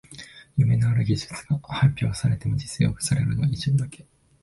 [0.57, 4.07] 夢のある技術が発表されても実用化されるのは一部だけ